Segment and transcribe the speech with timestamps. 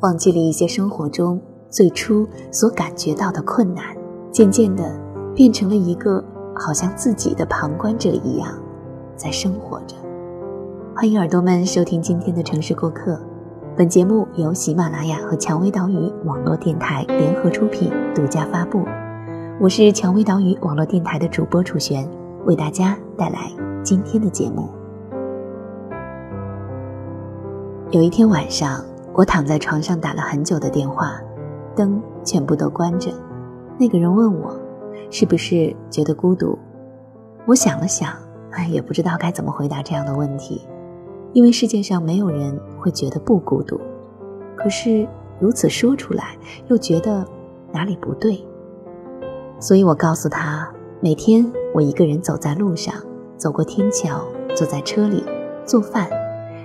[0.00, 3.84] 忘记了一些生活中最初所感觉到的困难，
[4.32, 4.98] 渐渐的
[5.34, 8.48] 变成了一个好像自己的旁观者一样，
[9.14, 9.94] 在生活着。
[10.96, 13.20] 欢迎耳朵们收听今天的城市过客，
[13.76, 18.82] 本节目由喜马拉雅和蔷薇岛屿网络电台联合出品，独家发布。
[19.60, 22.08] 我是蔷薇岛屿网络电台的主播楚璇，
[22.46, 23.52] 为大家带来
[23.84, 24.66] 今天的节目。
[27.90, 28.82] 有一天晚上。
[29.12, 31.20] 我躺在床上打了很久的电话，
[31.74, 33.12] 灯全部都关着。
[33.78, 34.58] 那个人问我，
[35.10, 36.58] 是不是觉得孤独？
[37.46, 38.12] 我想了想，
[38.52, 40.66] 哎，也不知道该怎么回答这样的问题，
[41.32, 43.80] 因为世界上没有人会觉得不孤独。
[44.56, 45.06] 可是
[45.40, 46.36] 如此说出来，
[46.68, 47.24] 又觉得
[47.72, 48.44] 哪里不对。
[49.58, 52.94] 所以我告诉他，每天我一个人走在路上，
[53.36, 54.22] 走过天桥，
[54.54, 55.24] 坐在车里，
[55.64, 56.08] 做饭。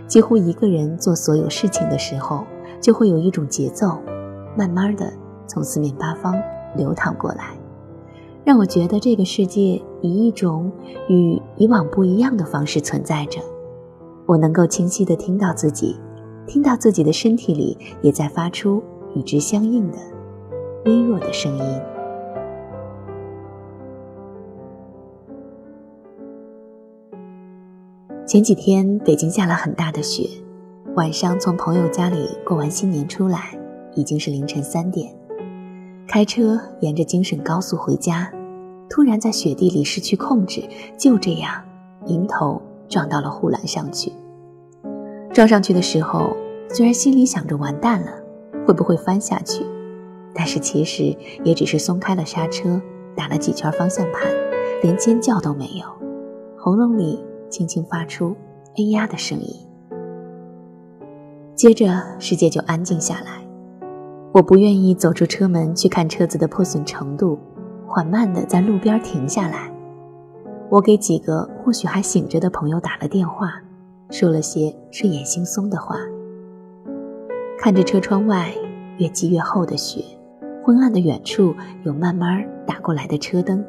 [0.08, 2.46] 几乎一个人做所有事情的时候，
[2.80, 3.98] 就会有一种节奏，
[4.56, 5.12] 慢慢的
[5.48, 6.36] 从四面八方
[6.76, 7.58] 流淌过来，
[8.44, 10.72] 让我觉得这个世界以一种
[11.10, 13.40] 与以往不一样的方式存在着。
[14.28, 15.96] 我能够清晰的听到自己，
[16.48, 18.82] 听到自己的身体里也在发出
[19.16, 19.98] 与之相应的
[20.86, 21.82] 微弱的声音。
[28.28, 30.28] 前几天北京下了很大的雪，
[30.96, 33.56] 晚上从朋友家里过完新年出来，
[33.94, 35.16] 已经是凌晨三点。
[36.08, 38.32] 开车沿着京沈高速回家，
[38.90, 40.64] 突然在雪地里失去控制，
[40.98, 41.62] 就这样
[42.08, 42.60] 迎头
[42.90, 44.12] 撞到了护栏上去。
[45.32, 46.36] 撞上去的时候，
[46.70, 48.12] 虽然心里想着完蛋了，
[48.66, 49.64] 会不会翻下去，
[50.34, 52.82] 但是其实也只是松开了刹车，
[53.16, 54.24] 打了几圈方向盘，
[54.82, 55.86] 连尖叫都没有，
[56.58, 57.24] 喉咙里。
[57.56, 58.36] 轻轻发出
[58.76, 59.66] “哎呀”的声音，
[61.56, 63.42] 接着世界就安静下来。
[64.34, 67.40] 我不愿意走出车门去看车子的破损程度，
[67.88, 69.72] 缓慢地在路边停下来。
[70.70, 73.54] 我给几个或许还醒着的朋友打了电话，
[74.10, 75.96] 说了些睡眼惺忪的话。
[77.58, 78.54] 看着车窗外
[78.98, 80.04] 越积越厚的雪，
[80.62, 81.56] 昏暗的远处
[81.86, 83.64] 有慢慢打过来的车灯，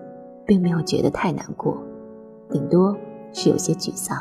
[0.44, 1.80] 并没有觉得太难过，
[2.50, 2.96] 顶多。
[3.38, 4.16] 是有些沮丧，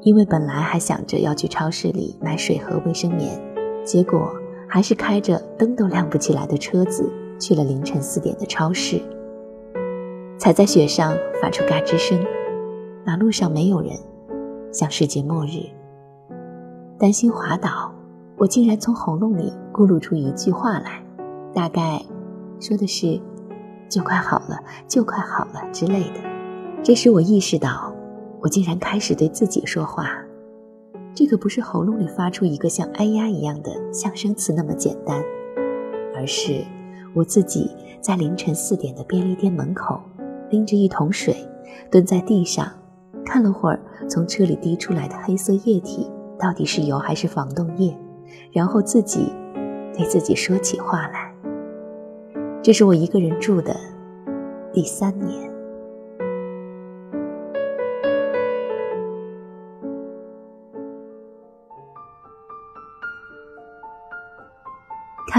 [0.00, 3.40] 因为本来还想着要去超市里买水和卫生棉，
[3.84, 4.34] 结果
[4.68, 7.08] 还是开着灯都亮不起来的车子
[7.38, 9.00] 去了凌晨四点的超市。
[10.38, 12.18] 踩在雪上发出嘎吱声，
[13.06, 13.96] 马路上没有人，
[14.72, 15.70] 像世界末日。
[16.98, 17.94] 担心滑倒，
[18.36, 21.00] 我竟然从喉咙里咕噜出一句话来，
[21.54, 22.02] 大概
[22.58, 23.20] 说的是
[23.88, 24.58] “就快好了，
[24.88, 26.20] 就快好了”之类的。
[26.82, 27.91] 这时我意识到。
[28.42, 30.10] 我竟然开始对自己说话，
[31.14, 35.22] 这可不是喉咙里发出一个像“哎呀”一样的象声词那么简单，
[36.12, 36.64] 而是
[37.14, 37.70] 我自己
[38.00, 40.00] 在凌晨四点的便利店门口，
[40.50, 41.36] 拎着一桶水，
[41.88, 42.68] 蹲在地上，
[43.24, 47.96] 看了会儿从车里滴出来的黑色液体到底是油还是防冻液，
[48.50, 49.32] 然后自己
[49.94, 51.32] 对自己说起话来。
[52.60, 53.76] 这是我一个人住的
[54.72, 55.51] 第三年。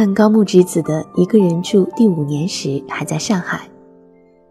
[0.03, 3.61] 看高木直子的《一个人住》第五年时，还在上海，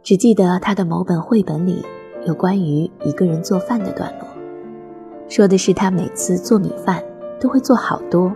[0.03, 1.85] 只记得他的某本绘本里
[2.27, 4.27] 有关于一个人做饭的段落，
[5.29, 7.05] 说的是他每次做米饭
[7.39, 8.33] 都会做好多，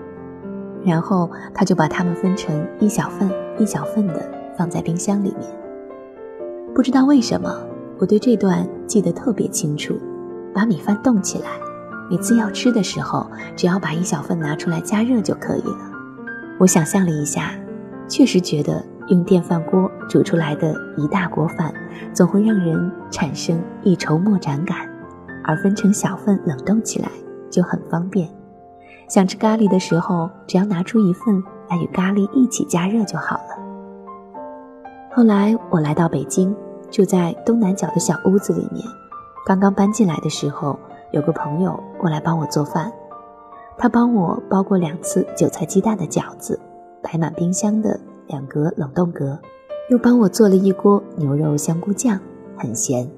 [0.85, 4.23] 然后他就把它们分成一小份一小份的
[4.55, 5.49] 放在冰箱里面。
[6.75, 7.51] 不知道为什么，
[7.99, 9.99] 我对这段记得特别清楚。
[10.53, 11.49] 把米饭冻起来，
[12.11, 13.27] 每次要吃的时候，
[13.57, 15.96] 只要把一小份拿出来加热就可以了。
[16.59, 17.51] 我想象了一下，
[18.09, 21.73] 确实觉得用电饭锅煮出来的一大锅饭，
[22.15, 24.89] 总会让人产生一筹莫展感，
[25.45, 27.11] 而分成小份冷冻起来
[27.51, 28.29] 就很方便。
[29.09, 34.43] 想吃咖喱的时候，只要拿出一份来与咖喱一起加热就好了。
[35.13, 36.57] 后来我来到北京，
[36.91, 38.83] 住在东南角的小屋子里面。
[39.47, 40.79] 刚刚搬进来的时候，
[41.13, 42.91] 有个朋友过来帮我做饭。
[43.79, 46.59] 他帮我包过两次韭菜鸡蛋的饺子，
[47.03, 49.39] 摆满冰箱的两格冷冻格，
[49.91, 52.19] 又帮我做了一锅牛肉香菇酱，
[52.57, 53.09] 很咸。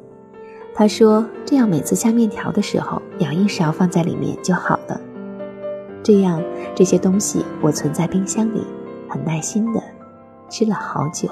[0.75, 5.00] 他说这样每次下面条的时候舀一勺放在里面就好了。
[6.02, 6.43] 这样
[6.75, 8.64] 这些东西我存在冰箱里，
[9.08, 9.82] 很耐心的
[10.49, 11.28] 吃了好久。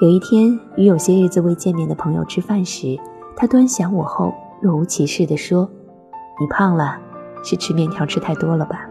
[0.00, 2.98] 有一天与有些日子未见面的朋友吃饭时，
[3.34, 5.68] 他端详我后若无其事地说
[6.40, 7.00] ：“你胖了。”
[7.42, 8.88] 是吃面条吃太多了吧？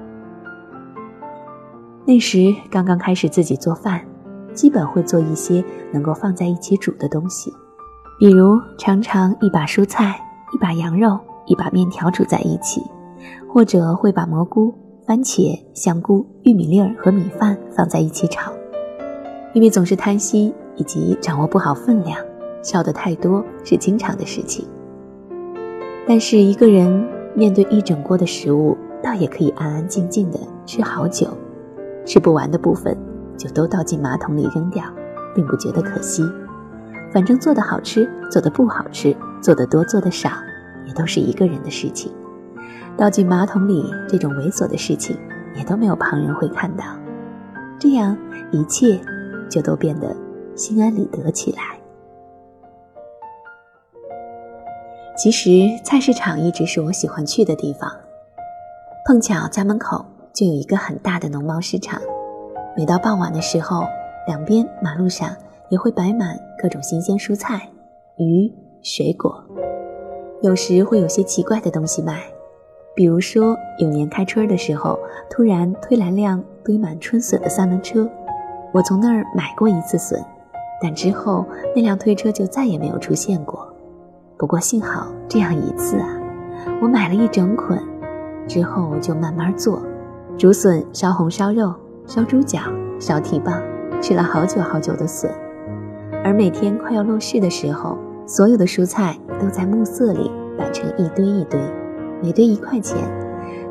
[2.05, 3.99] 那时刚刚开始自己做饭，
[4.53, 7.51] 基本会做一些能够放在一起煮的东西，
[8.19, 10.19] 比如常常一把蔬菜、
[10.53, 12.81] 一把羊肉、一把面条煮在一起，
[13.51, 14.73] 或者会把蘑菇、
[15.05, 18.51] 番茄、香菇、玉米粒儿和米饭放在一起炒。
[19.53, 22.19] 因为总是贪心以及掌握不好分量，
[22.61, 24.67] 烧的太多是经常的事情。
[26.07, 27.03] 但是一个人
[27.35, 31.27] 面对一整锅的食物，倒也可以安安静静的吃好久。
[32.05, 32.95] 吃不完的部分，
[33.35, 34.83] 就都倒进马桶里扔掉，
[35.35, 36.23] 并不觉得可惜。
[37.11, 40.29] 反正做的好吃，做的不好吃，做的多做的少，
[40.87, 42.11] 也都是一个人的事情。
[42.95, 45.17] 倒进马桶里这种猥琐的事情，
[45.55, 46.85] 也都没有旁人会看到。
[47.77, 48.17] 这样
[48.51, 48.97] 一切
[49.49, 50.15] 就都变得
[50.55, 51.77] 心安理得起来。
[55.17, 55.49] 其实
[55.81, 57.89] 菜市场一直是我喜欢去的地方，
[59.05, 60.05] 碰巧家门口。
[60.33, 62.01] 就有一个很大的农贸市场，
[62.75, 63.85] 每到傍晚的时候，
[64.27, 65.33] 两边马路上
[65.69, 67.69] 也会摆满各种新鲜蔬菜、
[68.17, 68.53] 鱼、
[68.83, 69.41] 水果，
[70.41, 72.21] 有时会有些奇怪的东西卖，
[72.93, 78.05] 比如说有年开春的时候，突然推来辆堆满春笋的三轮车，
[78.73, 80.21] 我从那儿买过一次笋，
[80.81, 83.73] 但之后那辆推车就再也没有出现过。
[84.37, 86.09] 不过幸好这样一次啊，
[86.81, 87.81] 我买了一整捆，
[88.47, 89.81] 之后就慢慢做。
[90.37, 91.73] 竹笋烧红烧肉、
[92.05, 92.59] 烧猪脚、
[92.99, 93.61] 烧蹄膀，
[94.01, 95.31] 吃了好久好久的笋。
[96.21, 101.57] 而每天快要落市的时候，所有的蔬菜都在暮色里摆成一堆一堆，
[102.21, 102.97] 每堆一块钱。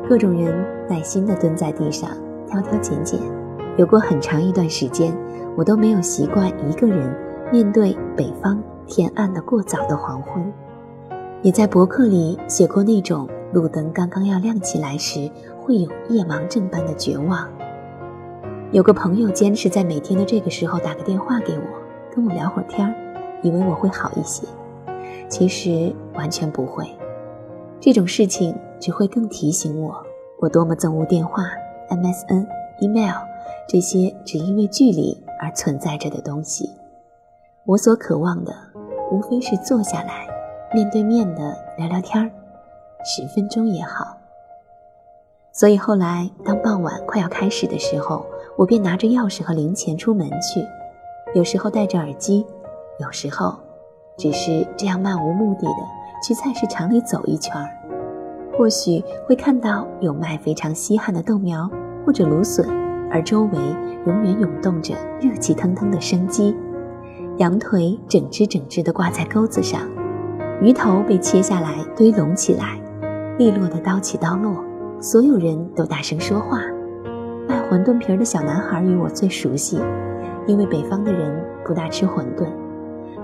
[0.09, 2.09] 各种人耐心地蹲在地上
[2.47, 3.19] 挑挑拣拣。
[3.77, 5.15] 有过很长一段时间，
[5.55, 7.15] 我都没有习惯一个人
[7.51, 10.51] 面对北方天暗的过早的黄昏。
[11.41, 15.29] 也在博客里写过那种路灯刚刚要亮起来时。
[15.65, 17.49] 会有夜盲症般的绝望。
[18.71, 21.63] 有个朋友坚持在每天的这个时候打个电话给我，
[22.15, 22.93] 跟我聊会儿天儿，
[23.41, 24.47] 以为我会好一些。
[25.27, 26.85] 其实完全不会，
[27.79, 30.05] 这种事情只会更提醒我，
[30.39, 31.45] 我多么憎恶电话、
[31.89, 32.45] MSN、
[32.79, 33.15] email
[33.67, 36.69] 这些只因为距离而存在着的东西。
[37.65, 38.53] 我所渴望的，
[39.11, 40.27] 无非是坐下来，
[40.73, 42.29] 面对面的聊聊天儿，
[43.03, 44.17] 十分钟也好。
[45.51, 48.25] 所以后来，当傍晚快要开始的时候，
[48.57, 50.65] 我便拿着钥匙和零钱出门去，
[51.33, 52.45] 有时候戴着耳机，
[52.99, 53.55] 有时候
[54.17, 55.77] 只是这样漫无目的的
[56.21, 57.69] 去菜市场里走一圈儿。
[58.57, 61.69] 或许会看到有卖非常稀罕的豆苗
[62.05, 62.67] 或者芦笋，
[63.11, 63.59] 而周围
[64.05, 66.55] 永远涌动着热气腾腾的生机。
[67.37, 69.81] 羊腿整只整只的挂在钩子上，
[70.61, 72.79] 鱼头被切下来堆拢起来，
[73.37, 74.63] 利落的刀起刀落。
[75.01, 76.61] 所有人都大声说话。
[77.45, 79.81] 卖馄饨皮儿的小男孩与我最熟悉，
[80.47, 82.47] 因为北方的人不大吃馄饨。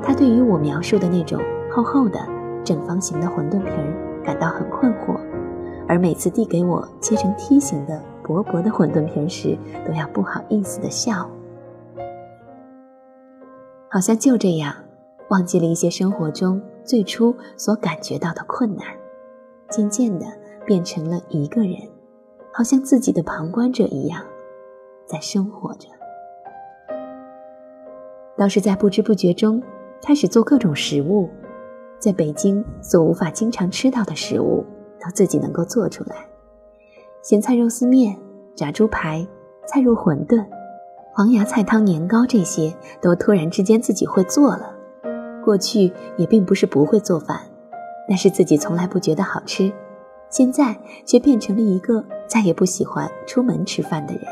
[0.03, 1.41] 他对于我描述的那种
[1.71, 2.19] 厚厚的
[2.65, 5.17] 正方形的馄饨皮儿感到很困惑，
[5.87, 11.29] 而每次递给我切成梯形的薄薄的馄饨皮儿时，都要不好意思的笑。
[13.91, 14.73] 好像就这样，
[15.29, 18.85] 忘记了一些生活中最初所感觉到的困难，
[19.69, 20.25] 渐渐的。
[20.63, 21.75] 变成了一个人，
[22.53, 24.23] 好像自己的旁观者一样，
[25.07, 25.89] 在生活着。
[28.37, 29.61] 倒是在不知不觉中，
[30.04, 31.27] 开始做各种食物，
[31.97, 34.63] 在北京所无法经常吃到的食物，
[35.04, 36.27] 都自己能够做出来。
[37.23, 38.16] 咸菜肉丝面、
[38.56, 39.27] 炸猪排、
[39.66, 40.45] 菜肉馄饨、
[41.13, 44.73] 黄芽菜汤年糕，这些都突然之间自己会做了。
[45.44, 47.41] 过去也并不是不会做饭，
[48.07, 49.71] 但是自己从来不觉得好吃。
[50.30, 50.73] 现在
[51.06, 54.23] 却变成了一个再也不喜欢出门吃饭的人，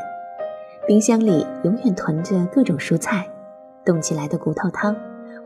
[0.86, 3.28] 冰箱里永远囤着各种蔬菜，
[3.84, 4.96] 冻起来的骨头汤，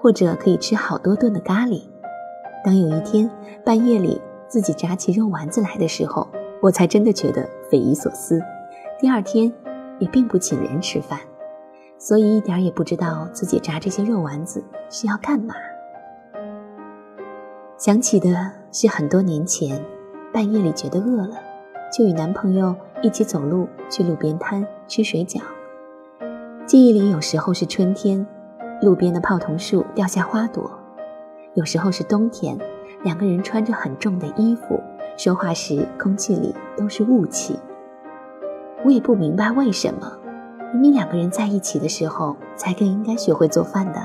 [0.00, 1.82] 或者可以吃好多顿的咖喱。
[2.64, 3.28] 当有一天
[3.64, 6.28] 半夜里自己炸起肉丸子来的时候，
[6.62, 8.40] 我才真的觉得匪夷所思。
[9.00, 9.52] 第二天
[10.04, 11.18] 也并不请人吃饭，
[11.98, 15.54] 所以一点也不知道自己炸这些肉丸子是要干嘛。
[17.78, 19.82] 想起的是很多年前。
[20.30, 21.36] 半夜里觉得饿了，
[21.96, 25.40] 就与男朋友一起走路去路边摊吃水饺。
[26.66, 28.26] 记忆里有时候是春天，
[28.82, 30.68] 路边的泡桐树掉下花朵；
[31.54, 32.58] 有时候是冬天，
[33.04, 34.82] 两个人穿着很重的衣服，
[35.16, 37.56] 说话时空气里都是雾气。
[38.84, 40.12] 我也不明白为什么
[40.72, 43.98] 明明两个人在一起的时候才更应该学会做饭的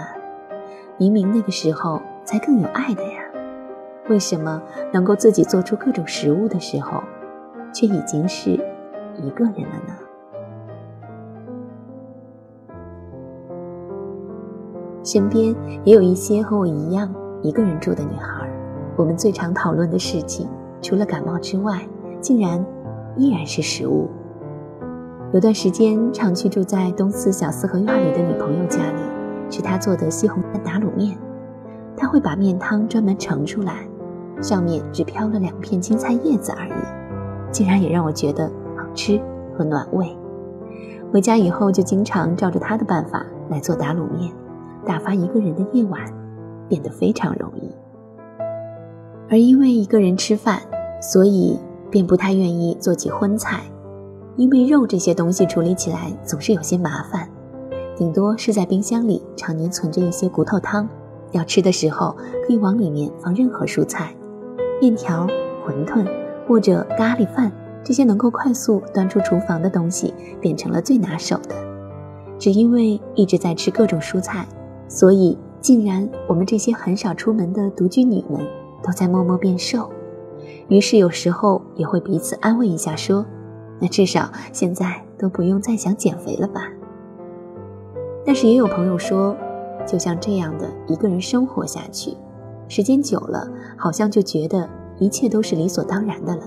[0.98, 3.19] 明明那个时候才更有爱的呀。
[4.07, 4.62] 为什么
[4.93, 7.03] 能够自己做出各种食物的时候
[7.74, 8.51] 却已经是
[9.17, 9.93] 一个人了呢？
[15.03, 18.50] 身边也有一些和我一样一个人住的女孩
[18.95, 20.48] 我们最常讨论的事情
[20.81, 21.81] 除了感冒之外
[22.21, 22.65] 竟然
[23.17, 24.09] 依然是食物。
[25.31, 29.01] 有段时间常去住在东四小四合院里的女朋友家里，
[29.48, 31.15] 吃她做的西红柿打卤面。
[31.95, 33.88] 她会把面汤专门盛出来，
[34.41, 39.21] 上面只飘了两片青菜叶子而已，竟然也让我觉得好吃
[39.55, 40.17] 和暖胃。
[41.12, 44.33] 回家以后就经常照着她的办法来做打卤面，
[44.83, 46.01] 打发一个人的夜晚
[46.67, 47.71] 变得非常容易。
[49.29, 50.59] 而因为一个人吃饭，
[51.00, 51.59] 所以
[51.91, 53.62] 便不太愿意做起荤菜，
[54.39, 57.27] 因为肉这些东西处理起来总是有些麻烦，
[57.98, 60.88] 顶多是在冰箱里常年存着一些骨头汤，
[61.34, 62.15] 要吃的时候
[62.48, 64.15] 可以往里面放任何蔬菜，
[64.79, 65.27] 面条、
[65.67, 66.08] 馄饨
[66.48, 67.51] 或者咖喱饭
[67.84, 71.55] 这些能够快速端出厨房的东西变成了最拿手的。
[72.38, 74.48] 只因为一直在吃各种蔬菜，
[74.88, 78.39] 所以竟然我们这些很少出门的独居女们。
[78.81, 79.89] 都在默默变瘦，
[80.69, 83.25] 于是有时候也会彼此安慰一下，说
[83.79, 86.67] ：“那至少现在都不用再想减肥了吧。”
[88.25, 89.36] 但是也有朋友说，
[89.88, 92.15] 就像这样的一个人生活下去，
[92.67, 96.43] 时间久了，好像就觉得一切都是理所当然的了。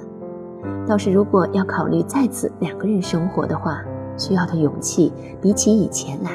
[0.86, 3.82] 倒是如果要考虑再次两个人生活的话，
[4.16, 6.30] 需要的勇气比起以前来，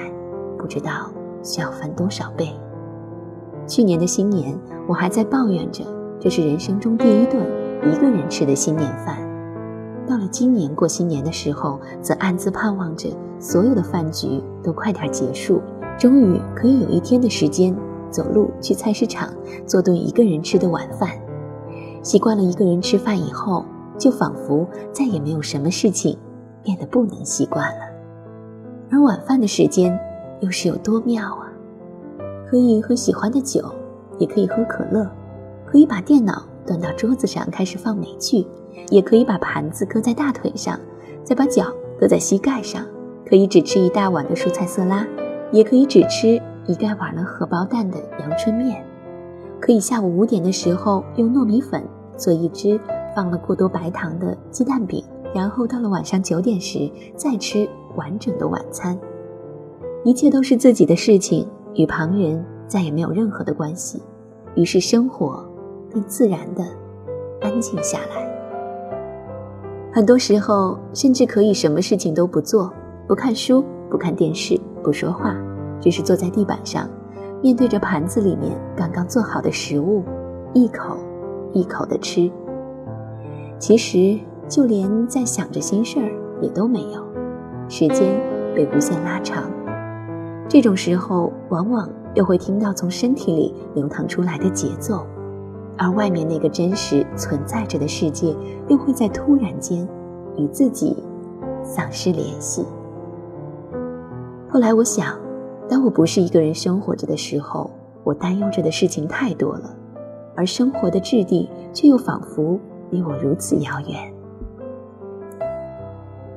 [0.57, 1.11] 不知道
[1.43, 2.49] 需要翻多少倍。
[3.67, 5.83] 去年的新年，我还在抱怨着
[6.19, 7.41] 这是人生中第一顿
[7.83, 9.17] 一个人吃的新年饭。
[10.27, 15.61] 今年过新年的时候，则暗自盼望着所有的饭局都快点结束，
[15.97, 17.75] 终于可以有一天的时间
[18.11, 19.29] 走路去菜市场
[19.65, 21.09] 做顿一个人吃的晚饭。
[22.03, 23.65] 习惯了一个人吃饭以后，
[23.97, 26.17] 就仿佛再也没有什么事情
[26.63, 27.85] 变得不能习惯了。
[28.89, 29.99] 而晚饭的时间
[30.39, 31.51] 又是有多妙啊！
[32.49, 33.61] 可以喝喜欢的酒，
[34.19, 35.05] 也可以喝可乐，
[35.65, 38.47] 可以把电脑端到桌子上开始放美剧，
[38.89, 40.79] 也可以把盘子搁在大腿上，
[41.23, 41.65] 再把脚
[41.99, 42.85] 搁在膝盖上，
[43.25, 45.05] 可以只吃一大碗的蔬菜色拉，
[45.51, 48.83] 也可以只吃一盖碗了荷包蛋的阳春面，
[49.59, 51.83] 可以下午五点的时候用糯米粉
[52.15, 52.79] 做一只
[53.15, 55.03] 放了过多白糖的鸡蛋饼，
[55.33, 58.97] 然后到了晚上九点时再吃完整的晚餐，
[60.03, 61.47] 一切都是自己的事情。
[61.75, 64.01] 与旁人再也没有任何的关系，
[64.55, 65.47] 于是生活
[65.91, 66.63] 便自然的
[67.39, 68.26] 安静下来。
[69.97, 72.71] 很多时候，甚至可以什么事情都不做，
[73.07, 75.35] 不看书，不看电视，不说话，
[75.81, 76.87] 只是坐在地板上，
[77.41, 80.03] 面对着盘子里面刚刚做好的食物，
[80.53, 80.95] 一口
[81.51, 82.31] 一口的吃。
[83.57, 86.11] 其实，就连在想着心事儿
[86.43, 87.03] 也都没有，
[87.67, 88.21] 时间
[88.53, 89.49] 被无限拉长。
[90.47, 95.07] 这种时候，往往又会听到从身体里流淌出来的节奏，
[95.77, 98.35] 而外面那个真实存在着的世界，
[98.67, 99.87] 又会在突然间
[100.35, 100.95] 与自己
[101.63, 102.65] 丧失联系。
[104.49, 105.17] 后来我想，
[105.69, 107.69] 当我不是一个人生活着的时候，
[108.03, 109.75] 我担忧着的事情太多了，
[110.35, 114.13] 而生活的质地却又仿佛离我如此遥远。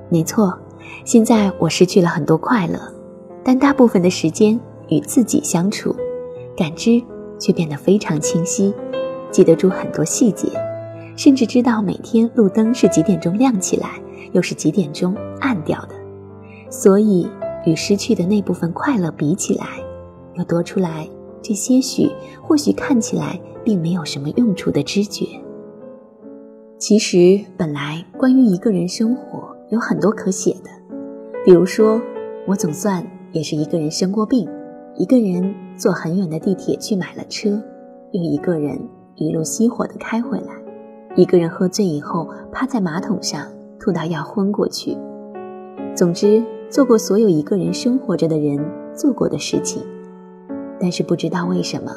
[0.08, 0.58] 没错，
[1.04, 2.78] 现在我失去了很多快乐。
[3.42, 5.96] 但大部分的时间与自己相处，
[6.54, 7.02] 感知
[7.38, 8.74] 却变得非常清晰，
[9.30, 10.48] 记得住很多细节，
[11.16, 14.00] 甚至知道每天路灯是几点钟亮起来，
[14.32, 15.94] 又是几点钟暗掉的。
[16.70, 17.28] 所以，
[17.64, 19.66] 与失去的那部分快乐比起来，
[20.34, 21.08] 又多出来
[21.42, 22.10] 这些许
[22.42, 25.26] 或许看起来并没有什么用处的知觉。
[26.78, 30.70] 其实，本来关于一个人生活有很多可写的，
[31.44, 32.00] 比如说，
[32.46, 33.04] 我总算。
[33.32, 34.48] 也是一个人生过病，
[34.96, 37.50] 一个人坐很远的地铁去买了车，
[38.10, 38.76] 又一个人
[39.20, 40.54] 一路熄火的开回来，
[41.14, 43.46] 一个人喝醉以后趴在马桶上
[43.78, 44.96] 吐到要昏过去。
[45.94, 48.58] 总之，做过所有一个人生活着的人
[48.94, 49.82] 做过的事情。
[50.80, 51.92] 但是不知道为什么，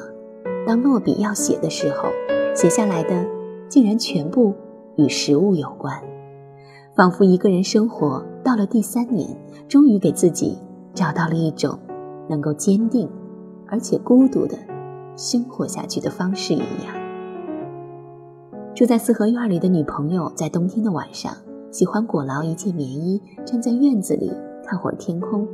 [0.68, 2.10] 当落笔要写的时候，
[2.54, 3.26] 写下来的
[3.70, 4.54] 竟然全部
[4.98, 5.98] 与食物有关，
[6.94, 9.30] 仿佛一个人生活到了第三年，
[9.70, 10.58] 终于给自己。
[10.94, 11.80] 找到了一种
[12.30, 13.10] 能够坚定
[13.68, 14.56] 而且孤独的
[15.18, 17.03] 生活下去的方式一样。
[18.84, 21.34] 住在四合院里的女朋友，在冬天的晚上，
[21.72, 24.30] 喜欢裹牢一件棉衣，站在院子里
[24.66, 25.48] 看会儿天空，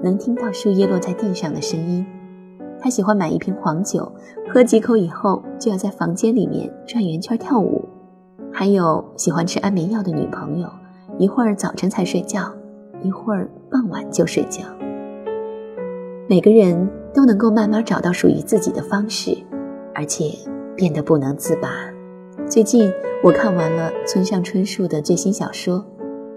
[0.00, 2.06] 能听到树叶落在地上的声音。
[2.78, 4.12] 她喜欢买一瓶黄酒，
[4.48, 7.84] 喝几口以后就要在房间里面转圆圈跳舞。
[8.52, 10.68] 还有喜欢吃安眠药的女朋友，
[11.18, 12.48] 一会儿早晨才睡觉。
[13.02, 14.62] 一会儿傍晚就睡觉。
[16.28, 19.36] 每个人都能够慢慢找到属于自己的方式，
[19.96, 20.26] 而且
[20.76, 21.68] 变得不能自拔。
[22.52, 22.92] 最近
[23.24, 25.82] 我看完了村上春树的最新小说，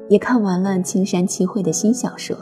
[0.08, 2.38] 也看完了青山七惠的新小说。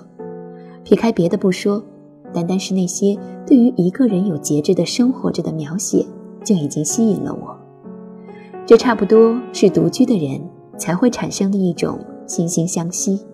[0.84, 1.84] 撇开别的不说，
[2.32, 6.06] 单单是那些对于一个人有节制的生活着的描写，
[6.44, 7.58] 就已经吸引了我。
[8.64, 10.40] 这差不多是独居的人
[10.78, 13.26] 才会产生的一种惺惺相惜。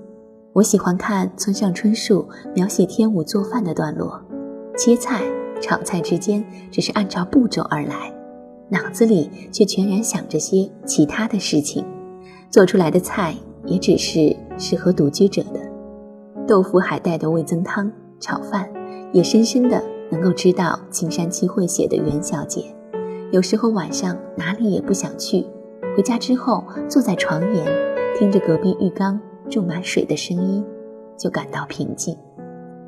[0.53, 4.17] 我喜欢看村上春树描写天武做饭的段落，
[4.77, 5.21] 切菜、
[5.59, 6.41] 炒菜之间
[6.71, 8.09] 只是按照步骤而来，
[8.69, 11.83] 脑子里却全然想着些其他的事情，
[12.49, 13.35] 做出来的菜
[13.65, 15.59] 也只是适合独居者的。
[16.47, 18.69] 豆腐海带的味增汤、炒饭，
[19.11, 22.63] 也深深的能够知道青山七惠写的袁小姐。
[23.31, 25.45] 有时候晚上哪里也不想去，
[25.95, 27.65] 回家之后坐在床沿，
[28.17, 30.63] 听着隔壁浴缸注满水的声音，
[31.17, 32.17] 就感到平静。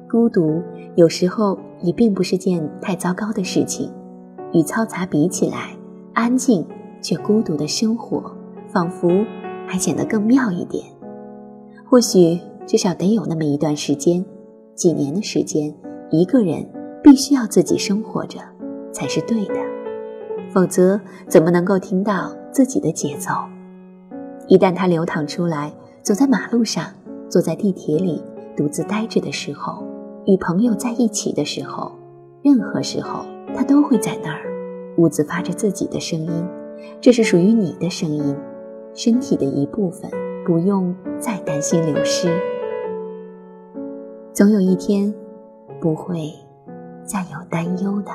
[0.10, 0.62] 孤独
[0.96, 3.92] 有时候也并不是件太糟糕的事情，
[4.54, 5.76] 与嘈杂比起来，
[6.14, 6.66] 安静
[7.02, 8.32] 却孤独的生活，
[8.68, 9.26] 仿佛
[9.68, 10.86] 还显得更妙一点。
[11.86, 14.24] 或许至少得有那么一段时间，
[14.76, 15.74] 几年的时间，
[16.10, 16.66] 一个人
[17.04, 18.40] 必须要自己生活着，
[18.92, 19.56] 才是对的。
[20.54, 23.32] 否则，怎么能够听到自己的节奏？
[24.48, 26.86] 一旦他流淌出来，走在马路上，
[27.30, 28.22] 坐在地铁里，
[28.56, 29.82] 独自呆着的时候，
[30.26, 31.92] 与朋友在一起的时候，
[32.42, 33.24] 任何时候，
[33.56, 34.42] 他都会在那儿，
[34.98, 36.48] 兀自发着自己的声音。
[37.00, 38.36] 这是属于你的声音，
[38.94, 40.10] 身体的一部分，
[40.46, 42.30] 不用再担心流失。
[44.34, 45.14] 总有一天，
[45.80, 46.32] 不会
[47.04, 48.12] 再有担忧的。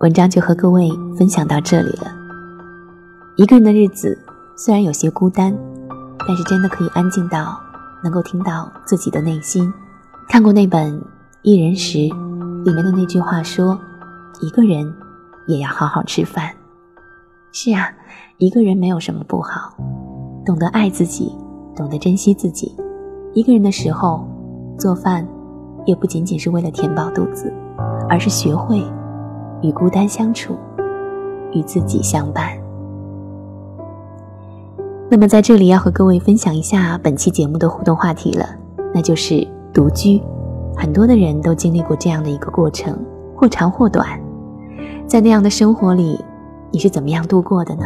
[0.00, 2.12] 文章就和各位分享到这里了。
[3.36, 4.18] 一个人的日子
[4.56, 5.52] 虽然有些孤单，
[6.26, 7.58] 但是真的可以安静到
[8.02, 9.72] 能够听到自己的内心。
[10.28, 10.92] 看过那本
[11.42, 11.98] 《一人食》
[12.64, 13.78] 里面的那句话说
[14.40, 14.94] ：“一个人
[15.48, 16.50] 也要好好吃饭。”
[17.50, 17.90] 是啊，
[18.38, 19.76] 一个人没有什么不好，
[20.46, 21.36] 懂得爱自己，
[21.74, 22.74] 懂得珍惜自己。
[23.32, 24.24] 一个人的时候
[24.78, 25.26] 做饭，
[25.84, 27.52] 也不仅仅是为了填饱肚子，
[28.08, 28.82] 而是学会。
[29.62, 30.56] 与孤单相处，
[31.52, 32.56] 与自己相伴。
[35.10, 38.48] 那么在这里要和各位分享一下本期节目的互动话题了，
[38.92, 40.20] 那就是独居。
[40.74, 42.98] 很多的人都经历过这样的一个过程，
[43.36, 44.18] 或长或短。
[45.06, 46.18] 在那样的生活里，
[46.72, 47.84] 你是怎么样度过的呢？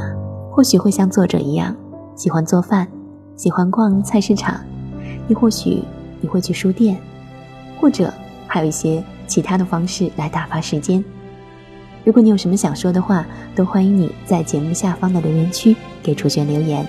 [0.50, 1.74] 或许会像作者一样，
[2.14, 2.86] 喜欢做饭，
[3.36, 4.54] 喜欢逛菜市场，
[5.26, 5.82] 亦或许
[6.20, 6.96] 你会去书店，
[7.80, 8.12] 或者
[8.46, 11.04] 还有一些其他的方式来打发时间。
[12.04, 13.26] 如果你有什么想说的话，
[13.56, 16.86] 都欢迎你在节目下方的留言区给楚璇留言。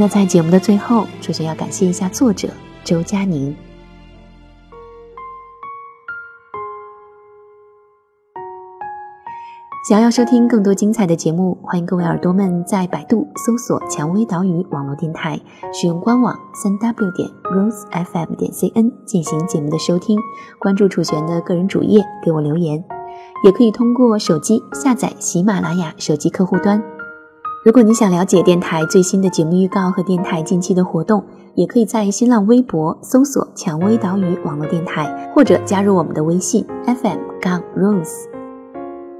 [0.00, 2.48] 那在节目的最后，楚璇要感谢一下作者
[2.84, 3.52] 周佳宁。
[9.88, 15.40] 想要收听更多精彩的节目，欢迎各位耳朵们在百度搜索“蔷薇岛屿网络电台”，
[15.74, 20.16] 使用官网三 w 点 rosefm 点 cn 进行节目的收听。
[20.60, 22.84] 关注楚璇的个人主页，给我留言。
[23.44, 26.80] 也可以通过手机下载喜马拉雅手机客户端。
[27.64, 38.28] 如果你想了解电台最新的节目预告和电台近期的活动，也可以在新浪微博搜索“蔷薇岛屿网络电台”，或者加入我们的微信 FM 杠 Rose。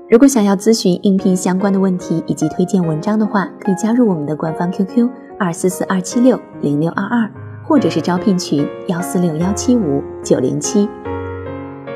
[0.08, 7.28] 如果想要咨询应聘相关的问题以及推荐文章的话，可以加入我们的官方 QQ 二四四二七六零六二二，
[7.66, 10.88] 或者是招聘群幺四六幺七五九零七。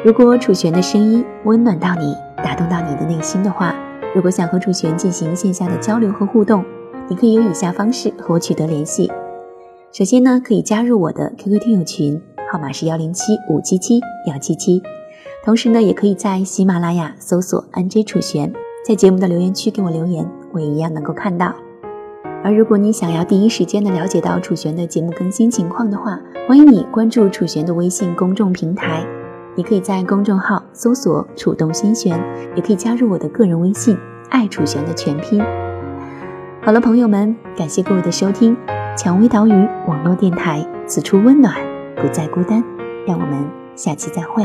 [0.05, 3.73] 如果楚璇的声音温暖到你，打动到你的内心的话，
[4.15, 6.63] 如果想和楚璇进行线下的交流和互动，
[7.09, 9.11] 你可以有以下方式和我取得联系。
[9.91, 12.21] 首先呢，可以加入我的 QQ 听友群，
[12.51, 14.83] 号码是幺零七五七七幺七七。
[15.45, 18.53] 同时呢，也可以在喜马拉雅搜索 NJ 楚璇，
[18.87, 21.55] 在节目的留言区给我留言，我也一样能够看到。
[22.45, 29.22] 而如果你想要第一时间的了解到楚璇的节目更新情况的话，欢迎你关注楚璇的微信公众平台。
[29.55, 32.19] 你可以在公众号搜索“楚动心弦”，
[32.57, 33.95] 也可以加入我的个人微信
[34.31, 35.43] “爱楚璇”的全拼。
[36.63, 38.57] 好了，朋友们，感谢各位的收听，
[38.97, 39.53] 蔷薇岛屿
[39.87, 41.55] 网络电台，此处温暖，
[41.97, 42.65] 不再孤单。
[43.07, 43.45] 让我们
[43.77, 44.43] 下期再会。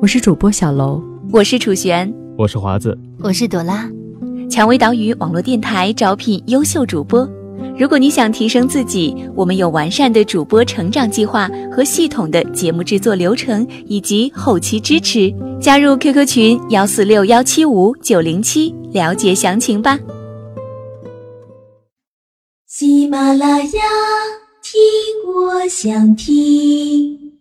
[0.00, 3.88] 我是主播小楼，我是楚璇，我是华子，我是朵拉。
[4.50, 7.28] 蔷薇岛屿网络电台招聘优秀主播。
[7.76, 15.34] 如果你想提升自己，我们有完善的主播成长计划和系统的节目制作流程以及后期支持。
[15.60, 19.98] 加入 QQ 群幺四六幺七五九零七，了解详情吧。
[22.68, 23.80] 喜马拉雅，
[24.62, 27.33] 听我想听。